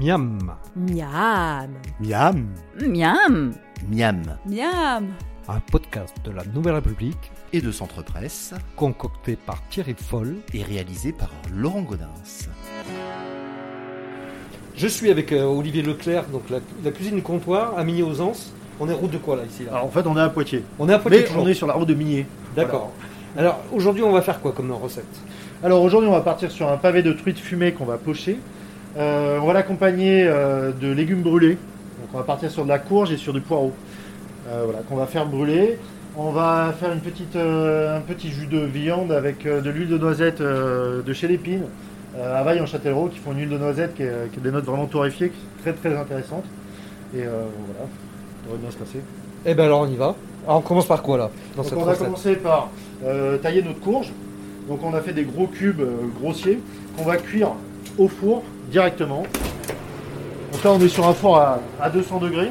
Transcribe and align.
Miam, 0.00 0.38
Miam. 0.76 1.70
Miam. 2.00 2.46
Miam 2.80 3.52
Miam. 3.90 4.22
Miam 4.46 5.06
un 5.50 5.60
podcast 5.72 6.14
de 6.26 6.30
la 6.30 6.44
Nouvelle 6.44 6.74
République 6.74 7.32
Et 7.54 7.62
de 7.62 7.72
Centre 7.72 8.02
Presse 8.02 8.52
concocté 8.76 9.34
par 9.36 9.62
Thierry 9.70 9.94
Foll. 9.98 10.36
et 10.52 10.62
réalisé 10.62 11.12
par 11.12 11.30
Laurent 11.50 11.80
Godin. 11.80 12.10
Je 14.76 14.86
suis 14.86 15.10
avec 15.10 15.32
euh, 15.32 15.44
Olivier 15.44 15.80
Leclerc, 15.82 16.26
donc 16.28 16.50
la, 16.50 16.58
la 16.84 16.90
cuisine 16.90 17.16
du 17.16 17.22
comptoir 17.22 17.78
à 17.78 17.82
Migné 17.84 18.02
aux 18.02 18.20
Anses. 18.20 18.52
On 18.78 18.88
est 18.90 18.92
route 18.92 19.10
de 19.10 19.16
quoi 19.18 19.36
là 19.36 19.42
ici 19.48 19.64
là 19.64 19.72
Alors 19.72 19.86
en 19.86 19.90
fait, 19.90 20.06
on 20.06 20.16
est 20.18 20.20
à 20.20 20.28
Poitiers. 20.28 20.64
On 20.78 20.86
est 20.88 20.92
à 20.92 20.98
Poitiers 20.98 21.20
Mais 21.20 21.26
toujours. 21.26 21.42
on 21.44 21.48
est 21.48 21.54
sur 21.54 21.66
la 21.66 21.72
route 21.74 21.88
de 21.88 21.94
Migné. 21.94 22.26
D'accord. 22.54 22.92
Alors 23.36 23.58
aujourd'hui 23.72 24.02
on 24.02 24.12
va 24.12 24.20
faire 24.22 24.40
quoi 24.40 24.52
comme 24.52 24.70
recette? 24.70 25.04
Alors 25.64 25.82
aujourd'hui, 25.82 26.08
on 26.08 26.12
va 26.12 26.20
partir 26.20 26.52
sur 26.52 26.68
un 26.70 26.76
pavé 26.76 27.02
de 27.02 27.12
truite 27.12 27.38
fumée 27.38 27.72
qu'on 27.72 27.84
va 27.84 27.96
pocher. 27.98 28.38
Euh, 28.98 29.38
on 29.40 29.46
va 29.46 29.52
l'accompagner 29.52 30.24
euh, 30.26 30.72
de 30.72 30.90
légumes 30.90 31.22
brûlés. 31.22 31.54
Donc 31.54 32.08
on 32.14 32.18
va 32.18 32.24
partir 32.24 32.50
sur 32.50 32.64
de 32.64 32.68
la 32.68 32.78
courge 32.78 33.12
et 33.12 33.16
sur 33.16 33.32
du 33.32 33.40
poireau. 33.40 33.72
Euh, 34.48 34.62
voilà, 34.64 34.80
qu'on 34.80 34.96
va 34.96 35.06
faire 35.06 35.26
brûler. 35.26 35.78
On 36.16 36.30
va 36.30 36.74
faire 36.78 36.92
une 36.92 37.00
petite, 37.00 37.36
un 37.36 38.00
petit 38.00 38.30
jus 38.30 38.46
de 38.46 38.58
viande 38.58 39.12
avec 39.12 39.44
de 39.44 39.70
l'huile 39.70 39.88
de 39.88 39.98
noisette 39.98 40.42
de 40.42 41.12
chez 41.12 41.28
Lépine, 41.28 41.62
à 42.20 42.42
Vaille 42.42 42.60
en 42.60 42.66
Châtellerault, 42.66 43.06
qui 43.06 43.18
font 43.18 43.30
une 43.30 43.38
huile 43.38 43.50
de 43.50 43.58
noisette 43.58 43.94
qui, 43.94 44.02
est, 44.02 44.32
qui 44.32 44.40
a 44.40 44.42
des 44.42 44.50
notes 44.50 44.64
vraiment 44.64 44.86
torréfiées, 44.86 45.28
qui 45.28 45.36
est 45.36 45.62
très 45.62 45.74
très 45.74 45.96
intéressante. 45.96 46.44
Et 47.14 47.22
euh, 47.22 47.44
voilà, 47.66 47.86
ça 47.86 48.44
devrait 48.44 48.58
bien 48.58 48.70
se 48.70 48.76
passer. 48.76 49.00
Eh 49.46 49.54
ben 49.54 49.64
alors 49.64 49.80
on 49.80 49.88
y 49.88 49.96
va. 49.96 50.14
Alors 50.44 50.58
on 50.58 50.60
commence 50.60 50.86
par 50.86 51.02
quoi 51.02 51.18
là 51.18 51.30
dans 51.56 51.62
Donc 51.62 51.70
cette 51.70 51.78
on 51.78 51.84
va 51.84 51.94
commencer 51.94 52.36
par 52.36 52.70
euh, 53.04 53.38
tailler 53.38 53.62
notre 53.62 53.80
courge. 53.80 54.12
Donc 54.68 54.80
on 54.84 54.92
a 54.92 55.00
fait 55.00 55.12
des 55.12 55.24
gros 55.24 55.46
cubes 55.46 55.80
euh, 55.80 55.96
grossiers 56.20 56.60
qu'on 56.96 57.04
va 57.04 57.16
cuire 57.16 57.52
four 58.06 58.44
directement. 58.70 59.24
Donc 60.52 60.64
là 60.64 60.72
on 60.72 60.80
est 60.80 60.88
sur 60.88 61.08
un 61.08 61.14
four 61.14 61.38
à, 61.38 61.60
à 61.80 61.90
200 61.90 62.20
degrés. 62.20 62.48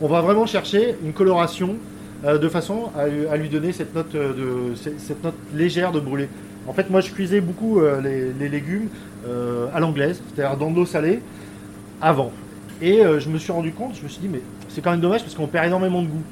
On 0.00 0.08
va 0.08 0.22
vraiment 0.22 0.46
chercher 0.46 0.96
une 1.04 1.12
coloration 1.12 1.76
euh, 2.24 2.38
de 2.38 2.48
façon 2.48 2.90
à, 2.96 3.36
lui- 3.36 3.48
donner 3.48 3.72
cette 3.72 3.94
note, 3.94 4.14
euh, 4.14 4.72
de, 4.72 4.74
cette 4.74 5.22
note 5.22 5.34
légère 5.54 5.92
de 5.92 6.00
brûlé. 6.00 6.28
En 6.66 6.72
fait 6.72 6.88
moi 6.88 7.00
je 7.00 7.10
cuisais 7.10 7.40
beaucoup 7.40 7.80
euh, 7.80 8.00
les, 8.00 8.48
légumes 8.48 8.88
à 9.74 9.80
l'anglaise, 9.80 10.20
c'est-à-dire 10.34 10.56
dans 10.58 10.70
de 10.70 10.76
l'eau 10.76 10.86
salée 10.86 11.20
avant. 12.02 12.30
Et 12.82 13.00
je 13.18 13.30
me 13.30 13.38
suis 13.38 13.52
rendu 13.52 13.72
compte, 13.72 13.94
je 13.96 14.02
me 14.02 14.08
suis 14.08 14.20
dit 14.20 14.28
mais 14.30 14.42
c'est 14.68 14.82
quand 14.82 14.90
même 14.90 15.00
dommage 15.00 15.22
parce 15.22 15.34
qu'on 15.34 15.46
perd 15.46 15.66
énormément 15.66 16.02
de 16.02 16.08
goût. 16.08 16.22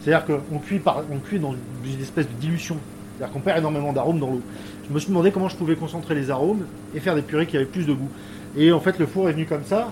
C'est-à-dire 0.00 0.24
qu'on 0.24 0.58
cuit, 0.58 0.78
par, 0.78 1.02
on 1.12 1.18
cuit 1.18 1.40
dans 1.40 1.52
une 1.84 2.00
espèce 2.00 2.26
de 2.26 2.34
dilution. 2.40 2.76
C'est-à-dire 3.16 3.32
qu'on 3.32 3.40
perd 3.40 3.58
énormément 3.58 3.92
d'arômes 3.92 4.20
dans 4.20 4.28
l'eau. 4.30 4.42
Je 4.88 4.94
me 4.94 4.98
suis 4.98 5.08
demandé 5.08 5.30
comment 5.30 5.48
je 5.48 5.56
pouvais 5.56 5.76
concentrer 5.76 6.14
les 6.14 6.30
arômes 6.30 6.64
et 6.94 7.00
faire 7.00 7.14
des 7.14 7.22
purées 7.22 7.46
qui 7.46 7.56
avaient 7.56 7.66
plus 7.66 7.86
de 7.86 7.92
goût. 7.92 8.08
Et 8.56 8.72
en 8.72 8.80
fait, 8.80 8.98
le 8.98 9.06
four 9.06 9.28
est 9.28 9.32
venu 9.32 9.44
comme 9.46 9.64
ça. 9.64 9.88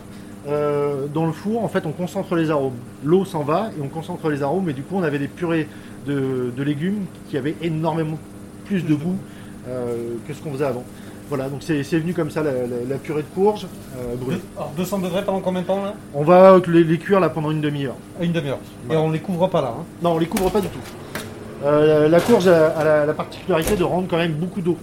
Euh, 0.49 1.07
dans 1.13 1.27
le 1.27 1.33
four, 1.33 1.63
en 1.65 1.69
fait, 1.69 1.85
on 1.87 1.93
concentre 1.93 2.35
les 2.37 2.51
arômes. 2.51 2.77
L'eau 3.05 3.25
s'en 3.25 3.43
va 3.43 3.71
et 3.77 3.83
on 3.83 3.89
concentre 3.89 4.29
les 4.31 4.43
arômes. 4.43 4.71
Et 4.71 4.73
du 4.73 4.83
coup, 4.83 4.97
on 4.97 5.03
avait 5.03 5.19
des 5.19 5.29
purées 5.29 5.69
de, 6.07 6.51
de 6.57 6.63
légumes 6.63 7.05
qui 7.29 7.37
avaient 7.37 7.57
énormément 7.63 8.19
plus 8.65 8.83
de 8.83 8.95
goût 8.95 9.17
euh, 9.69 10.15
que 10.27 10.33
ce 10.33 10.41
qu'on 10.41 10.53
faisait 10.53 10.65
avant. 10.65 10.85
Voilà, 11.29 11.49
donc 11.49 11.61
c'est 11.61 11.83
venu 11.83 12.15
comme 12.15 12.31
ça 12.31 12.41
la, 12.45 12.53
la- 12.53 12.85
la 12.89 12.97
purée 12.99 13.23
de 13.23 13.27
courge 13.35 13.67
euh, 13.99 14.15
brûlée. 14.15 14.39
Alors 14.57 14.71
200 14.77 15.01
degrés 15.01 15.25
pendant 15.25 15.41
combien 15.41 15.63
de 15.63 15.67
temps 15.67 15.83
là? 15.83 15.95
On 16.15 16.23
va 16.23 16.59
les, 16.69 16.85
les 16.85 16.99
cuire 16.99 17.19
là 17.19 17.29
pendant 17.31 17.51
une 17.51 17.61
demi-heure. 17.61 17.97
Une 18.21 18.31
demi-heure. 18.31 18.59
Et 18.59 18.87
Voilà. 18.87 19.03
on 19.03 19.11
les 19.11 19.19
couvre 19.19 19.49
pas 19.49 19.61
là. 19.61 19.75
hein? 19.77 19.83
Non, 20.03 20.13
on 20.13 20.19
les 20.19 20.27
couvre 20.27 20.49
pas 20.51 20.61
du 20.61 20.69
tout. 20.69 20.79
Euh, 21.65 22.09
la 22.09 22.21
courge 22.21 22.49
a, 22.49 22.69
a 22.69 22.85
la, 22.85 23.07
la 23.07 23.15
particularité 23.15 23.77
de 23.77 23.85
rendre 23.85 24.07
quand 24.09 24.19
même 24.19 24.33
beaucoup 24.33 24.61
d'eau. 24.61 24.77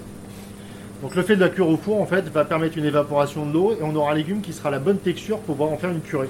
Donc 1.02 1.16
le 1.16 1.22
fait 1.22 1.36
de 1.36 1.42
la 1.42 1.50
cuire 1.50 1.68
au 1.68 1.78
four 1.78 2.02
en 2.02 2.06
fait 2.06 2.28
va 2.30 2.46
permettre 2.46 2.78
une 2.78 2.86
évaporation 2.86 3.46
de 3.46 3.54
l'eau 3.54 3.74
et 3.74 3.84
on 3.84 3.96
aura 3.96 4.12
un 4.12 4.16
légume 4.16 4.42
qui 4.42 4.54
sera 4.54 4.72
la 4.72 4.80
bonne 4.80 4.98
texture 4.98 5.38
pour 5.40 5.56
pouvoir 5.56 5.72
en 5.74 5.78
faire 5.78 5.90
une 5.92 6.00
purée. 6.00 6.30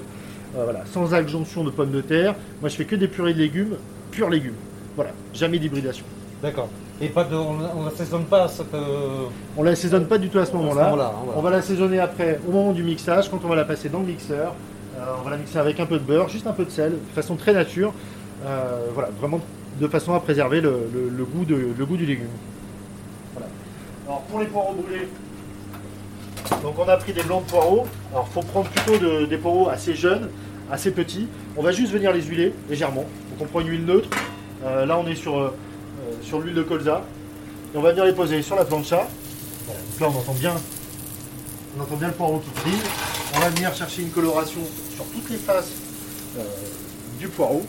Euh, 0.56 0.64
voilà, 0.64 0.80
sans 0.92 1.14
adjonction 1.14 1.64
de 1.64 1.70
pommes 1.70 1.90
de 1.92 2.00
terre. 2.00 2.34
Moi 2.60 2.68
je 2.68 2.76
fais 2.76 2.84
que 2.84 2.96
des 2.96 3.08
purées 3.08 3.34
de 3.34 3.38
légumes, 3.38 3.76
purs 4.10 4.28
légumes. 4.28 4.54
Voilà, 4.96 5.10
jamais 5.32 5.58
d'hybridation. 5.58 6.04
D'accord. 6.42 6.68
Et 7.00 7.08
pas 7.08 7.24
de, 7.24 7.34
on 7.34 7.56
on 7.76 7.84
l'assaisonne 7.86 8.24
pas 8.24 8.44
à 8.44 8.48
cette, 8.48 8.72
euh, 8.74 9.24
On 9.56 9.62
l'assaisonne 9.62 10.06
pas 10.06 10.18
du 10.18 10.28
tout 10.28 10.38
à 10.38 10.44
ce 10.46 10.52
moment-là. 10.52 10.86
hein, 10.86 10.90
voilà. 10.90 11.12
On 11.36 11.40
va 11.40 11.50
l'assaisonner 11.50 11.98
après 12.00 12.38
au 12.46 12.52
moment 12.52 12.72
du 12.72 12.82
mixage, 12.84 13.28
quand 13.30 13.40
on 13.44 13.48
va 13.48 13.56
la 13.56 13.64
passer 13.64 13.88
dans 13.88 14.00
le 14.00 14.06
mixeur. 14.06 14.54
Euh, 14.96 15.00
on 15.20 15.24
va 15.24 15.30
la 15.30 15.36
mixer 15.38 15.58
avec 15.58 15.80
un 15.80 15.86
peu 15.86 15.98
de 15.98 16.04
beurre, 16.04 16.28
juste 16.28 16.46
un 16.46 16.52
peu 16.52 16.64
de 16.64 16.70
sel, 16.70 16.92
de 16.92 17.14
façon 17.14 17.34
très 17.36 17.52
nature. 17.52 17.92
Voilà, 18.92 19.08
vraiment 19.20 19.40
de 19.80 19.88
façon 19.88 20.14
à 20.14 20.20
préserver 20.20 20.60
le, 20.60 21.24
goût, 21.24 21.44
du 21.44 22.06
légume. 22.06 22.28
Alors 24.06 24.20
pour 24.22 24.40
les 24.40 24.46
poireaux 24.46 24.74
brûlés, 24.74 25.08
on 26.64 26.88
a 26.88 26.96
pris 26.96 27.12
des 27.12 27.22
blancs 27.22 27.44
de 27.44 27.50
poireaux. 27.50 27.86
Alors 28.12 28.28
faut 28.28 28.42
prendre 28.42 28.68
plutôt 28.68 28.98
de- 28.98 29.26
des 29.26 29.38
poireaux 29.38 29.68
assez 29.68 29.94
jeunes, 29.94 30.28
assez 30.70 30.90
petits. 30.90 31.28
On 31.56 31.62
va 31.62 31.72
juste 31.72 31.92
venir 31.92 32.12
les 32.12 32.22
huiler 32.22 32.52
légèrement. 32.68 33.04
Donc 33.30 33.40
on 33.40 33.44
prend 33.46 33.60
une 33.60 33.68
huile 33.68 33.84
neutre. 33.84 34.08
Euh, 34.64 34.86
là 34.86 34.98
on 34.98 35.06
est 35.06 35.14
sur, 35.14 35.38
euh, 35.38 35.54
euh, 36.00 36.12
sur 36.22 36.40
l'huile 36.40 36.54
de 36.54 36.62
colza. 36.62 37.02
Et 37.74 37.78
on 37.78 37.82
va 37.82 37.90
venir 37.90 38.04
les 38.04 38.12
poser 38.12 38.42
sur 38.42 38.56
la 38.56 38.64
plancha. 38.64 39.08
Là 40.00 40.06
on 40.06 40.18
entend 40.18 40.34
bien, 40.34 40.54
on 41.76 41.82
entend 41.82 41.96
bien 41.96 42.08
le 42.08 42.14
poireau 42.14 42.40
qui 42.40 42.60
grille. 42.62 42.80
On 43.36 43.40
va 43.40 43.48
venir 43.48 43.74
chercher 43.74 44.02
une 44.02 44.10
coloration 44.10 44.60
sur 44.94 45.04
toutes 45.06 45.30
les 45.30 45.36
faces 45.36 45.72
du 47.18 47.28
poireau. 47.28 47.64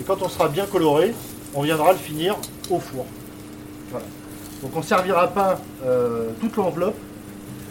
Et 0.00 0.02
quand 0.02 0.22
on 0.22 0.28
sera 0.28 0.48
bien 0.48 0.66
coloré, 0.66 1.14
on 1.54 1.62
viendra 1.62 1.92
le 1.92 1.98
finir 1.98 2.36
au 2.70 2.78
four. 2.78 3.04
Donc 4.62 4.72
on 4.74 4.78
ne 4.78 4.84
servira 4.84 5.28
pas 5.28 5.60
euh, 5.84 6.30
toute 6.40 6.56
l'enveloppe. 6.56 6.96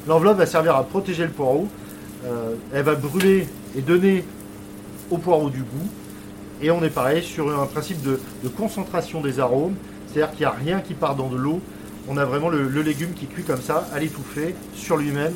L'enveloppe 0.08 0.38
va 0.38 0.46
servir 0.46 0.76
à 0.76 0.84
protéger 0.84 1.24
le 1.24 1.32
poireau. 1.32 1.68
Euh, 2.26 2.56
elle 2.74 2.84
va 2.84 2.96
brûler 2.96 3.48
et 3.76 3.82
donner 3.82 4.24
au 5.10 5.18
poireau 5.18 5.50
du 5.50 5.62
goût. 5.62 5.90
Et 6.62 6.72
on 6.72 6.84
est 6.84 6.90
pareil 6.90 7.24
sur 7.24 7.60
un 7.60 7.66
principe 7.66 8.02
de, 8.02 8.20
de 8.44 8.50
concentration 8.50 9.22
des 9.22 9.40
arômes. 9.40 9.76
C'est-à-dire 10.08 10.32
qu'il 10.32 10.40
n'y 10.42 10.46
a 10.46 10.52
rien 10.52 10.82
qui 10.82 10.94
part 10.94 11.16
dans 11.16 11.30
de 11.30 11.38
l'eau. 11.38 11.62
On 12.08 12.18
a 12.18 12.26
vraiment 12.26 12.50
le, 12.50 12.68
le 12.68 12.82
légume 12.82 13.14
qui 13.14 13.28
cuit 13.28 13.44
comme 13.44 13.62
ça, 13.62 13.88
à 13.94 14.00
l'étouffer, 14.00 14.56
sur 14.74 14.98
lui-même, 14.98 15.34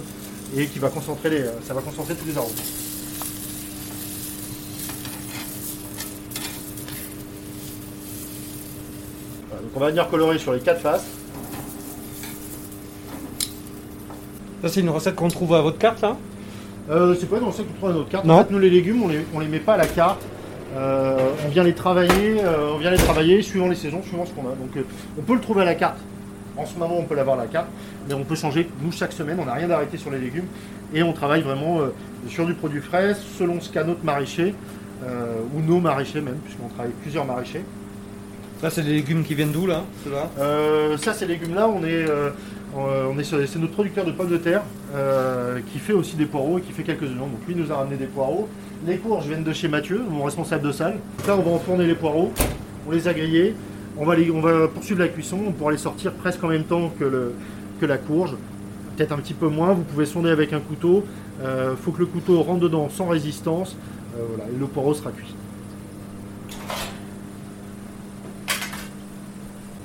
et 0.55 0.65
qui 0.67 0.79
va 0.79 0.89
concentrer 0.89 1.29
les, 1.29 1.43
ça 1.67 1.73
va 1.73 1.81
concentrer 1.81 2.15
tous 2.15 2.25
les 2.25 2.37
arômes. 2.37 2.51
On 9.75 9.79
va 9.79 9.89
venir 9.89 10.09
colorer 10.09 10.37
sur 10.37 10.53
les 10.53 10.59
quatre 10.59 10.81
faces. 10.81 11.05
Ça 14.61 14.69
c'est 14.69 14.79
une 14.79 14.89
recette 14.89 15.15
qu'on 15.15 15.27
trouve 15.27 15.53
à 15.55 15.61
votre 15.61 15.77
carte 15.77 16.01
là 16.01 16.17
Euh, 16.89 17.15
c'est 17.17 17.29
pas 17.29 17.39
dans 17.39 17.51
ça 17.51 17.63
qu'on 17.63 17.73
trouve 17.73 17.97
notre 17.97 18.09
carte. 18.09 18.25
Non. 18.25 18.35
En 18.35 18.43
fait, 18.43 18.51
nous 18.51 18.59
les 18.59 18.69
légumes, 18.69 19.03
on 19.03 19.07
les, 19.07 19.25
on 19.33 19.39
les 19.39 19.47
met 19.47 19.59
pas 19.59 19.75
à 19.75 19.77
la 19.77 19.87
carte. 19.87 20.21
Euh, 20.75 21.29
on 21.45 21.49
vient 21.49 21.63
les 21.63 21.73
travailler, 21.73 22.43
euh, 22.43 22.73
on 22.73 22.77
vient 22.77 22.91
les 22.91 22.97
travailler 22.97 23.41
suivant 23.41 23.67
les 23.67 23.75
saisons, 23.75 24.01
suivant 24.03 24.25
ce 24.25 24.31
qu'on 24.31 24.41
a. 24.41 24.55
Donc, 24.55 24.85
on 25.17 25.21
peut 25.21 25.35
le 25.35 25.39
trouver 25.39 25.61
à 25.61 25.65
la 25.65 25.75
carte. 25.75 25.97
En 26.57 26.65
ce 26.65 26.77
moment, 26.77 26.97
on 26.97 27.03
peut 27.03 27.15
l'avoir 27.15 27.39
à 27.39 27.43
la 27.43 27.47
carte, 27.47 27.67
mais 28.07 28.13
on 28.13 28.23
peut 28.23 28.35
changer. 28.35 28.67
Nous, 28.81 28.91
chaque 28.91 29.13
semaine, 29.13 29.37
on 29.39 29.45
n'a 29.45 29.53
rien 29.53 29.67
d'arrêté 29.67 29.97
sur 29.97 30.11
les 30.11 30.19
légumes 30.19 30.47
et 30.93 31.03
on 31.03 31.13
travaille 31.13 31.41
vraiment 31.41 31.79
sur 32.27 32.45
du 32.45 32.53
produit 32.53 32.81
frais, 32.81 33.15
selon 33.39 33.61
ce 33.61 33.71
qu'a 33.71 33.83
notre 33.83 34.03
maraîcher 34.03 34.53
ou 35.01 35.61
nos 35.61 35.79
maraîchers 35.79 36.21
même, 36.21 36.37
puisqu'on 36.43 36.67
travaille 36.67 36.91
avec 36.91 37.01
plusieurs 37.01 37.25
maraîchers. 37.25 37.63
Ça 38.61 38.69
c'est 38.69 38.83
des 38.83 38.93
légumes 38.93 39.23
qui 39.23 39.35
viennent 39.35 39.51
d'où 39.51 39.67
là 39.67 39.83
Euh, 40.39 40.97
ça, 40.97 41.13
ces 41.13 41.25
légumes-là, 41.25 41.67
on 41.67 41.83
est, 41.83 42.09
euh, 42.09 42.29
euh, 42.77 43.07
on 43.13 43.19
est 43.19 43.23
c'est 43.23 43.59
notre 43.59 43.73
producteur 43.73 44.05
de 44.05 44.11
pommes 44.11 44.29
de 44.29 44.37
terre 44.37 44.61
qui 45.71 45.79
fait 45.79 45.93
aussi 45.93 46.15
des 46.15 46.25
poireaux 46.25 46.59
et 46.59 46.61
qui 46.61 46.71
fait 46.71 46.83
quelques 46.83 47.03
oignons. 47.03 47.27
Donc 47.27 47.45
lui 47.47 47.55
nous 47.55 47.71
a 47.71 47.75
ramené 47.77 47.97
des 47.97 48.05
poireaux. 48.05 48.47
Les 48.87 48.97
courges 48.97 49.25
viennent 49.27 49.43
de 49.43 49.53
chez 49.53 49.67
Mathieu, 49.67 50.01
mon 50.09 50.23
responsable 50.23 50.65
de 50.67 50.71
salle. 50.71 50.97
Là, 51.27 51.35
on 51.37 51.41
va 51.41 51.51
enfourner 51.51 51.87
les 51.87 51.95
poireaux, 51.95 52.31
on 52.87 52.91
les 52.91 53.07
a 53.07 53.13
grillés, 53.13 53.55
on 53.97 54.05
va, 54.05 54.15
les- 54.15 54.29
on 54.31 54.41
va 54.41 54.67
poursuivre 54.67 54.99
la 55.01 55.07
cuisson, 55.07 55.39
on 55.47 55.51
pourra 55.51 55.71
les 55.71 55.77
sortir 55.77 56.11
presque 56.13 56.43
en 56.43 56.49
même 56.49 56.63
temps 56.65 56.91
que, 56.99 57.03
le, 57.05 57.33
que 57.81 57.85
la 57.85 57.97
courge. 57.97 58.35
Peut-être 58.95 59.11
un 59.13 59.17
petit 59.17 59.33
peu 59.33 59.47
moins, 59.47 59.73
vous 59.73 59.83
pouvez 59.83 60.05
sonder 60.05 60.29
avec 60.29 60.53
un 60.53 60.59
couteau. 60.59 61.03
Il 61.41 61.75
faut 61.83 61.91
que 61.91 61.99
le 61.99 62.05
couteau 62.05 62.41
rentre 62.43 62.59
dedans 62.61 62.87
sans 62.89 63.07
résistance. 63.07 63.75
Voilà, 64.15 64.49
et 64.51 64.57
le 64.59 64.67
poireau 64.67 64.93
sera 64.93 65.11
cuit. 65.11 65.33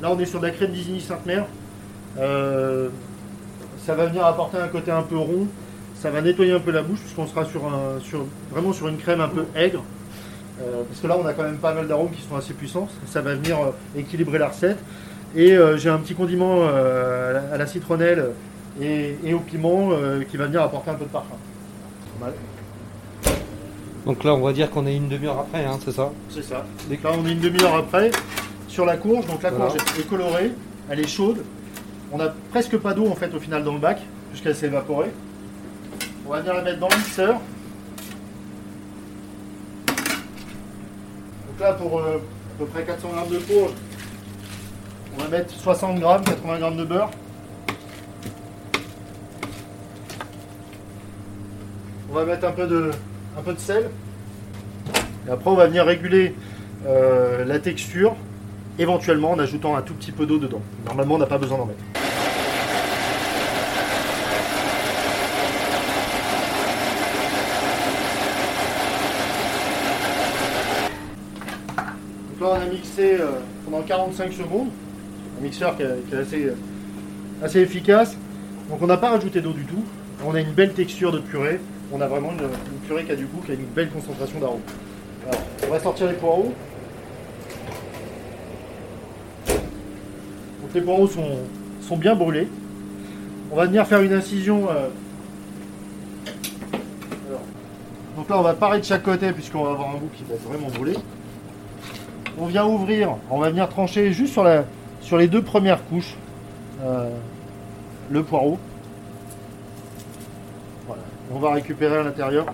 Là, 0.01 0.11
on 0.13 0.19
est 0.19 0.27
sur 0.27 0.41
de 0.41 0.47
la 0.47 0.53
crème 0.53 0.71
d'Isigny 0.71 1.01
Sainte-Mère. 1.01 1.47
Euh, 2.19 2.89
ça 3.85 3.95
va 3.95 4.07
venir 4.07 4.25
apporter 4.25 4.59
un 4.59 4.69
côté 4.69 4.91
un 4.91 5.03
peu 5.03 5.17
rond. 5.17 5.47
Ça 5.97 6.11
va 6.11 6.21
nettoyer 6.21 6.53
un 6.53 6.61
peu 6.61 6.71
la 6.71 6.83
bouche, 6.83 7.01
puisqu'on 7.01 7.27
sera 7.27 7.45
sur 7.45 7.67
un, 7.67 8.01
sur, 8.01 8.25
vraiment 8.53 8.73
sur 8.73 8.87
une 8.89 8.99
crème 8.99 9.21
un 9.21 9.29
peu 9.29 9.45
aigre. 9.57 9.83
Euh, 10.61 10.83
parce 10.89 11.01
que 11.01 11.07
là, 11.07 11.17
on 11.21 11.27
a 11.27 11.33
quand 11.33 11.43
même 11.43 11.59
pas 11.59 11.75
mal 11.75 11.89
d'arômes 11.89 12.11
qui 12.11 12.23
sont 12.23 12.37
assez 12.37 12.55
puissants. 12.55 12.89
Ça 13.07 13.21
va 13.21 13.35
venir 13.35 13.59
euh, 13.59 13.71
équilibrer 13.99 14.39
la 14.39 14.49
recette. 14.49 14.79
Et 15.37 15.59
j'ai 15.77 15.91
un 15.91 15.99
petit 15.99 16.15
condiment 16.15 16.67
à, 16.67 17.59
la, 17.59 17.67
citronnelle 17.67 18.31
et, 18.81 19.15
et 19.23 19.35
au 19.35 19.41
piment 19.41 19.91
qui 20.27 20.39
va 20.39 20.47
venir 20.47 20.63
apporter 20.63 20.91
un 20.91 20.95
peu 20.95 21.05
de 21.05 21.11
parfum. 21.11 21.37
Pas 22.19 22.25
mal. 22.25 22.35
Donc 24.07 24.25
là 24.25 24.33
on 24.33 24.41
va 24.41 24.55
dire 24.55 24.71
qu'on 24.71 24.87
est 24.87 24.97
une 24.97 25.11
demi-heure 25.11 25.39
après, 25.39 25.67
hein, 25.67 25.79
c'est 25.85 25.93
ça? 25.93 26.11
C'est 26.31 26.43
ça. 26.43 26.65
Donc 26.89 27.03
là, 27.03 27.11
on 27.13 27.27
est 27.27 27.33
une 27.33 27.41
demi-heure 27.41 27.75
après 27.75 28.11
sur 28.69 28.85
la 28.87 28.97
courge. 28.97 29.27
Donc 29.27 29.43
la 29.43 29.51
Voilà. 29.51 29.71
courge 29.73 29.83
est 29.99 30.09
colorée, 30.09 30.53
elle 30.91 31.01
est 31.01 31.09
chaude. 31.09 31.45
On 32.13 32.19
n'a 32.19 32.33
presque 32.51 32.77
pas 32.79 32.95
d'eau 32.95 33.09
en 33.09 33.15
fait 33.15 33.35
au 33.35 33.41
final 33.41 33.65
dans 33.65 33.73
le 33.73 33.79
bac. 33.81 34.01
jusqu'à 34.33 34.53
s'évaporer. 34.55 35.11
On 36.27 36.31
va 36.31 36.41
venir 36.41 36.55
la 36.55 36.63
mettre 36.63 36.79
dans 36.79 36.89
le 36.89 36.97
mixeur. 36.97 37.41
Donc 41.49 41.61
là, 41.61 41.73
pour 41.73 41.99
euh, 41.99 42.17
à 42.19 42.59
peu 42.59 42.67
près 42.67 42.85
400 42.85 43.09
g 43.31 43.35
de 43.37 43.41
courge, 43.43 43.73
on 45.17 45.23
va 45.23 45.29
mettre 45.29 45.51
60 45.55 45.97
g, 45.99 46.03
80 46.03 46.59
g 46.71 46.77
de 46.77 46.85
beurre. 46.85 47.11
On 52.11 52.15
va 52.15 52.25
mettre 52.25 52.47
un 52.47 52.53
peu 52.53 52.67
de, 52.67 52.91
un 53.39 53.43
peu 53.43 53.55
de 53.55 53.59
sel. 53.59 53.91
Et 55.27 55.31
après, 55.31 55.51
on 55.51 55.55
va 55.57 55.67
venir 55.67 55.85
réguler 55.85 56.35
euh, 56.87 57.45
la 57.45 57.59
texture, 57.59 58.15
éventuellement 58.79 59.33
en 59.33 59.39
ajoutant 59.39 59.77
un 59.77 59.83
tout 59.83 59.95
petit 59.95 60.13
peu 60.13 60.27
d'eau 60.27 60.39
dedans. 60.39 60.63
Normalement, 60.87 61.17
on 61.17 61.19
n'a 61.19 61.27
pas 61.27 61.39
besoin 61.39 61.59
d'en 61.59 61.67
mettre. 61.67 61.83
Donc 72.31 72.41
là, 72.41 72.61
on 72.61 72.69
a 72.69 72.73
mixé 72.73 73.17
euh, 73.21 73.33
pendant 73.65 73.83
45 73.83 74.33
secondes. 74.33 74.69
Un 75.39 75.43
mixeur 75.43 75.77
qui 75.77 75.83
est, 75.83 75.87
est 75.87 76.53
assez, 77.43 77.61
efficace. 77.61 78.17
Donc 78.71 78.83
on 78.83 78.87
n'a 78.87 78.97
pas 78.97 79.11
rajouté 79.11 79.41
d'eau 79.41 79.53
du 79.53 79.65
tout. 79.65 79.83
On 80.25 80.35
a 80.35 80.41
une 80.41 80.53
belle 80.53 80.73
texture 80.73 81.11
de 81.11 81.19
purée. 81.19 81.61
On 81.93 82.01
a 82.01 82.07
vraiment 82.07 82.31
une, 82.33 82.49
purée 82.87 83.05
qui 83.05 83.13
a 83.13 83.17
du 83.17 83.25
goût, 83.25 83.41
qui 83.45 83.53
a 83.53 83.55
une 83.55 83.67
belle 83.67 83.89
concentration 83.89 84.39
d'arôme. 84.41 84.61
Alors, 85.27 85.41
on 85.67 85.71
va 85.71 85.81
sortir 85.81 86.07
les 86.07 86.15
poireaux. 86.15 86.53
Donc 90.69 90.75
les 90.75 90.83
poireaux 90.83 91.07
sont, 91.07 91.25
sont 91.81 91.97
bien 91.97 92.15
brûlés. 92.15 92.47
On 93.51 93.57
va 93.57 93.65
venir 93.65 93.87
faire 93.87 94.03
une 94.03 94.13
incision. 94.13 94.69
euh, 94.69 94.89
alors, 97.27 97.41
donc 98.15 98.29
là, 98.29 98.39
on 98.39 98.43
va 98.43 98.53
parer 98.53 98.79
de 98.79 98.85
chaque 98.85 99.03
côté 99.03 99.33
puisqu'on 99.33 99.65
va 99.65 99.71
avoir 99.71 99.89
un 99.89 99.95
bout 99.95 100.11
qui 100.15 100.25
va 100.25 100.35
être 100.35 100.47
vraiment 100.47 100.69
brûlé. 100.69 100.95
On 102.39 102.45
vient 102.45 102.67
ouvrir, 102.67 103.17
on 103.31 103.39
va 103.39 103.49
venir 103.49 103.67
trancher 103.71 104.13
juste 104.13 104.35
sur, 104.35 104.45
la, 104.45 104.65
sur 105.01 105.17
les 105.17 105.27
deux 105.27 105.41
premières 105.41 105.83
couches 105.87 106.17
euh, 106.85 107.09
le 108.11 108.23
poireau. 108.23 108.59
Voilà. 110.87 111.03
On 111.33 111.39
va 111.39 111.55
récupérer 111.55 111.97
à 111.97 112.03
l'intérieur. 112.03 112.45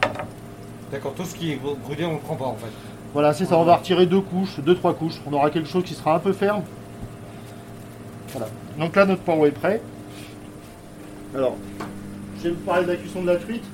D'accord, 0.92 1.14
tout 1.14 1.24
ce 1.24 1.34
qui 1.34 1.50
est 1.50 1.56
brûlé, 1.56 2.04
on 2.04 2.10
ne 2.10 2.14
le 2.14 2.20
prend 2.20 2.36
pas 2.36 2.46
en 2.46 2.54
fait. 2.54 2.70
Voilà, 3.12 3.32
c'est 3.32 3.44
ça, 3.44 3.58
on 3.58 3.64
va 3.64 3.74
retirer 3.74 4.06
deux 4.06 4.20
couches, 4.20 4.60
deux, 4.60 4.76
trois 4.76 4.94
couches. 4.94 5.20
On 5.26 5.32
aura 5.32 5.50
quelque 5.50 5.68
chose 5.68 5.82
qui 5.82 5.94
sera 5.94 6.14
un 6.14 6.20
peu 6.20 6.32
ferme. 6.32 6.62
Voilà. 8.34 8.48
Donc 8.78 8.94
là, 8.96 9.06
notre 9.06 9.22
poireau 9.22 9.46
est 9.46 9.50
prêt. 9.52 9.80
Alors, 11.34 11.56
je 12.38 12.44
vais 12.44 12.50
vous 12.50 12.60
parler 12.60 12.84
de 12.84 12.90
la 12.90 12.96
cuisson 12.96 13.22
de 13.22 13.26
la 13.28 13.36
truite. 13.36 13.64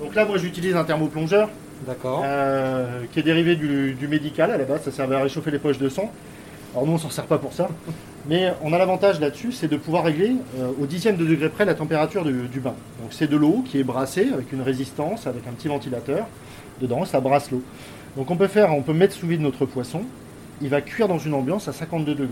Donc 0.00 0.14
là, 0.14 0.24
moi, 0.24 0.36
j'utilise 0.38 0.74
un 0.74 0.84
thermoplongeur 0.84 1.48
D'accord. 1.86 2.22
euh, 2.24 3.02
qui 3.12 3.20
est 3.20 3.22
dérivé 3.22 3.56
du, 3.56 3.94
du 3.94 4.08
médical 4.08 4.50
à 4.50 4.56
la 4.58 4.64
base. 4.64 4.82
Ça 4.82 4.90
servait 4.90 5.16
à 5.16 5.20
réchauffer 5.22 5.50
les 5.50 5.58
poches 5.58 5.78
de 5.78 5.88
sang. 5.88 6.10
Alors 6.74 6.86
nous, 6.86 6.94
on 6.94 6.98
s'en 6.98 7.10
sert 7.10 7.26
pas 7.26 7.38
pour 7.38 7.52
ça. 7.52 7.68
Mais 8.26 8.52
on 8.62 8.72
a 8.72 8.78
l'avantage 8.78 9.20
là-dessus, 9.20 9.52
c'est 9.52 9.68
de 9.68 9.76
pouvoir 9.76 10.04
régler 10.04 10.32
euh, 10.58 10.70
au 10.80 10.86
dixième 10.86 11.16
de 11.16 11.24
degré 11.26 11.50
près 11.50 11.64
la 11.66 11.74
température 11.74 12.24
du, 12.24 12.48
du 12.48 12.58
bain. 12.58 12.74
Donc 13.00 13.12
c'est 13.12 13.28
de 13.28 13.36
l'eau 13.36 13.62
qui 13.66 13.78
est 13.78 13.84
brassée 13.84 14.30
avec 14.32 14.50
une 14.50 14.62
résistance, 14.62 15.26
avec 15.26 15.46
un 15.46 15.52
petit 15.52 15.68
ventilateur 15.68 16.26
dedans, 16.80 17.04
ça 17.04 17.20
brasse 17.20 17.50
l'eau. 17.50 17.62
Donc 18.16 18.30
on 18.30 18.36
peut 18.36 18.46
faire, 18.46 18.74
on 18.74 18.80
peut 18.82 18.94
mettre 18.94 19.14
sous 19.14 19.26
vide 19.26 19.42
notre 19.42 19.66
poisson. 19.66 20.02
Il 20.62 20.70
va 20.70 20.80
cuire 20.80 21.06
dans 21.06 21.18
une 21.18 21.34
ambiance 21.34 21.68
à 21.68 21.72
52 21.72 22.14
degrés. 22.14 22.28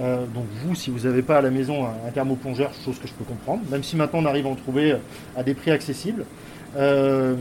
Euh, 0.00 0.24
donc 0.26 0.44
vous, 0.64 0.74
si 0.74 0.90
vous 0.90 1.06
n'avez 1.06 1.22
pas 1.22 1.38
à 1.38 1.42
la 1.42 1.50
maison 1.50 1.84
un, 1.84 2.08
un 2.08 2.10
thermoplongeur, 2.10 2.72
chose 2.84 2.98
que 2.98 3.06
je 3.06 3.12
peux 3.12 3.24
comprendre, 3.24 3.62
même 3.70 3.82
si 3.82 3.96
maintenant 3.96 4.20
on 4.20 4.26
arrive 4.26 4.46
à 4.46 4.50
en 4.50 4.54
trouver 4.54 4.92
euh, 4.92 4.96
à 5.36 5.42
des 5.42 5.54
prix 5.54 5.70
accessibles, 5.70 6.24
euh, 6.76 7.34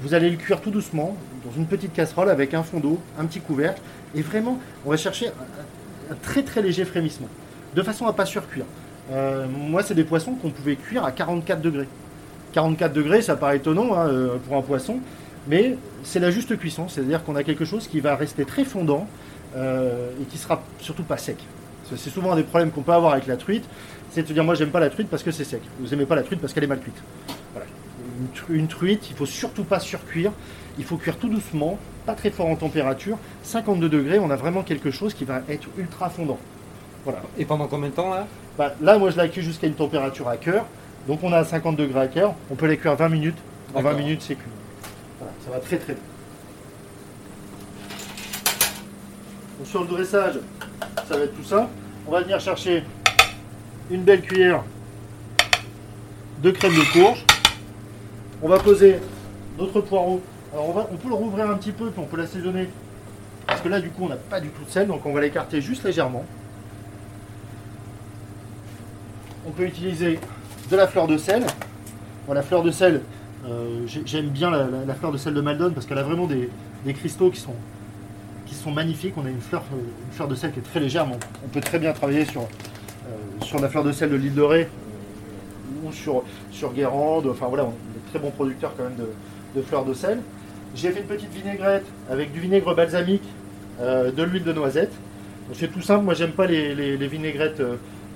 vous 0.00 0.14
allez 0.14 0.28
le 0.28 0.36
cuire 0.36 0.60
tout 0.60 0.70
doucement 0.70 1.16
dans 1.44 1.52
une 1.56 1.66
petite 1.66 1.92
casserole 1.92 2.28
avec 2.28 2.52
un 2.54 2.62
fond 2.62 2.80
d'eau, 2.80 3.00
un 3.18 3.24
petit 3.24 3.40
couvercle, 3.40 3.80
et 4.14 4.20
vraiment, 4.20 4.58
on 4.84 4.90
va 4.90 4.96
chercher 4.96 5.28
un, 5.28 6.14
très 6.22 6.42
très 6.42 6.60
léger 6.60 6.84
frémissement, 6.84 7.28
de 7.74 7.82
façon 7.82 8.06
à 8.06 8.12
pas 8.12 8.26
surcuire. 8.26 8.64
Moi, 9.50 9.82
c'est 9.82 9.94
des 9.94 10.04
poissons 10.04 10.32
qu'on 10.32 10.50
pouvait 10.50 10.76
cuire 10.76 11.04
à 11.04 11.12
44 11.12 11.60
degrés. 11.60 11.88
44 12.52 12.92
degrés, 12.92 13.20
ça 13.20 13.36
paraît 13.36 13.56
étonnant 13.56 13.94
hein, 13.94 14.08
pour 14.46 14.56
un 14.56 14.62
poisson, 14.62 15.00
mais 15.48 15.76
c'est 16.02 16.20
la 16.20 16.30
juste 16.30 16.56
cuisson, 16.56 16.88
c'est-à-dire 16.88 17.22
qu'on 17.22 17.36
a 17.36 17.42
quelque 17.42 17.64
chose 17.64 17.88
qui 17.88 18.00
va 18.00 18.16
rester 18.16 18.44
très 18.44 18.64
fondant 18.64 19.06
et 19.56 20.24
qui 20.30 20.38
sera 20.38 20.62
surtout 20.80 21.02
pas 21.02 21.16
sec. 21.16 21.36
C'est 21.96 22.10
souvent 22.10 22.32
un 22.32 22.36
des 22.36 22.42
problèmes 22.42 22.70
qu'on 22.70 22.82
peut 22.82 22.92
avoir 22.92 23.12
avec 23.12 23.26
la 23.26 23.36
truite, 23.36 23.64
c'est 24.10 24.22
de 24.22 24.28
se 24.28 24.32
dire 24.32 24.44
moi 24.44 24.54
j'aime 24.54 24.70
pas 24.70 24.80
la 24.80 24.90
truite 24.90 25.08
parce 25.08 25.22
que 25.22 25.30
c'est 25.30 25.44
sec. 25.44 25.62
Vous 25.80 25.92
aimez 25.94 26.06
pas 26.06 26.14
la 26.16 26.22
truite 26.22 26.40
parce 26.40 26.52
qu'elle 26.52 26.64
est 26.64 26.68
mal 26.68 26.80
cuite. 26.80 26.96
Voilà. 27.52 27.66
Une, 28.20 28.28
tru- 28.28 28.58
une 28.58 28.68
truite, 28.68 29.08
il 29.10 29.16
faut 29.16 29.26
surtout 29.26 29.64
pas 29.64 29.80
surcuire, 29.80 30.32
il 30.78 30.84
faut 30.84 30.96
cuire 30.96 31.16
tout 31.18 31.28
doucement, 31.28 31.78
pas 32.06 32.14
très 32.14 32.30
fort 32.30 32.46
en 32.46 32.56
température. 32.56 33.18
52 33.42 33.88
degrés, 33.88 34.18
on 34.18 34.30
a 34.30 34.36
vraiment 34.36 34.62
quelque 34.62 34.90
chose 34.90 35.14
qui 35.14 35.24
va 35.24 35.42
être 35.48 35.66
ultra 35.78 36.08
fondant. 36.10 36.38
Voilà. 37.04 37.20
Et 37.38 37.44
pendant 37.44 37.66
combien 37.66 37.88
de 37.88 37.94
temps 37.94 38.10
là? 38.10 38.26
Bah, 38.58 38.74
là, 38.82 38.98
moi, 38.98 39.10
je 39.10 39.16
la 39.16 39.28
cuis 39.28 39.42
jusqu'à 39.42 39.66
une 39.66 39.74
température 39.74 40.28
à 40.28 40.36
cœur. 40.36 40.66
Donc, 41.08 41.20
on 41.24 41.32
a 41.32 41.38
à 41.38 41.44
50 41.44 41.74
degrés 41.74 42.00
à 42.00 42.06
cœur. 42.06 42.34
On 42.50 42.54
peut 42.54 42.66
les 42.66 42.76
cuire 42.76 42.94
20 42.94 43.08
minutes. 43.08 43.38
En 43.74 43.80
20 43.80 43.82
D'accord. 43.82 43.98
minutes, 43.98 44.22
c'est 44.22 44.34
cuit. 44.34 44.44
Voilà, 45.18 45.32
ça 45.44 45.50
va 45.50 45.58
très 45.58 45.78
très. 45.78 45.94
Donc, 49.58 49.66
sur 49.66 49.80
le 49.82 49.86
dressage, 49.88 50.34
ça 51.08 51.16
va 51.16 51.24
être 51.24 51.34
tout 51.34 51.44
ça. 51.44 51.68
On 52.06 52.10
va 52.10 52.22
venir 52.22 52.40
chercher 52.40 52.82
une 53.90 54.02
belle 54.02 54.22
cuillère 54.22 54.64
de 56.42 56.50
crème 56.50 56.74
de 56.74 56.92
courge. 56.92 57.24
On 58.42 58.48
va 58.48 58.58
poser 58.58 58.98
notre 59.56 59.80
poireau. 59.80 60.20
Alors, 60.52 60.88
on, 60.90 60.96
peut 60.96 61.08
le 61.08 61.14
rouvrir 61.14 61.48
un 61.48 61.54
petit 61.54 61.70
peu, 61.70 61.90
puis 61.90 62.02
on 62.02 62.06
peut 62.06 62.16
l'assaisonner. 62.16 62.68
Parce 63.46 63.60
que 63.60 63.68
là, 63.68 63.80
du 63.80 63.88
coup, 63.90 64.04
on 64.04 64.08
n'a 64.08 64.16
pas 64.16 64.40
du 64.40 64.48
tout 64.48 64.64
de 64.64 64.70
sel, 64.70 64.88
donc 64.88 65.06
on 65.06 65.12
va 65.12 65.20
l'écarter 65.20 65.60
juste 65.60 65.84
légèrement. 65.84 66.24
On 69.46 69.50
peut 69.52 69.64
utiliser 69.64 70.18
de 70.70 70.76
la 70.76 70.88
fleur 70.88 71.06
de 71.06 71.16
sel. 71.16 71.44
La 72.32 72.42
fleur 72.42 72.62
de 72.62 72.70
sel, 72.70 73.02
euh, 73.46 73.82
j'ai- 73.86 74.02
j'aime 74.06 74.28
bien 74.28 74.50
la, 74.50 74.94
fleur 74.94 75.12
de 75.12 75.18
sel 75.18 75.34
de 75.34 75.40
Maldon 75.40 75.72
parce 75.72 75.86
qu'elle 75.86 75.98
a 75.98 76.02
vraiment 76.02 76.26
des 76.26 76.94
cristaux 76.94 77.30
qui 77.30 77.40
sont, 77.40 77.54
sont 78.54 78.70
magnifiques. 78.70 79.14
On 79.16 79.26
a 79.26 79.30
une 79.30 79.40
fleur, 79.40 79.64
euh, 79.72 79.76
une 79.76 80.12
fleur 80.12 80.28
de 80.28 80.34
sel 80.34 80.52
qui 80.52 80.58
est 80.58 80.62
très 80.62 80.80
légère, 80.80 81.06
mais 81.06 81.16
on, 81.44 81.48
peut 81.48 81.60
très 81.60 81.78
bien 81.78 81.92
travailler 81.92 82.24
sur, 82.24 82.42
euh, 82.42 83.60
la 83.60 83.68
fleur 83.68 83.84
de 83.84 83.92
sel 83.92 84.10
de 84.10 84.16
l'île 84.16 84.34
de 84.34 84.42
Ré 84.42 84.62
euh, 84.62 85.88
ou 85.88 85.92
sur, 85.92 86.72
Guérande. 86.72 87.26
Enfin 87.26 87.46
voilà, 87.48 87.64
on 87.64 87.70
est 87.70 88.10
très 88.10 88.18
bons 88.18 88.30
producteurs 88.30 88.74
quand 88.76 88.84
même 88.84 88.96
de, 88.96 89.08
de 89.56 89.62
fleurs 89.64 89.84
de 89.84 89.94
sel. 89.94 90.20
J'ai 90.74 90.90
fait 90.90 91.00
une 91.00 91.06
petite 91.06 91.32
vinaigrette 91.32 91.84
avec 92.10 92.32
du 92.32 92.40
vinaigre 92.40 92.74
balsamique, 92.74 93.24
de 93.78 94.22
l'huile 94.22 94.44
de 94.44 94.52
noisette. 94.54 94.92
C'est 95.52 95.70
tout 95.70 95.82
simple, 95.82 96.04
moi 96.04 96.14
j'aime 96.14 96.30
pas 96.30 96.46
les, 96.46 96.96
vinaigrettes 97.08 97.60